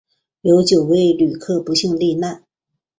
[0.41, 2.43] 有九位旅客不幸罹难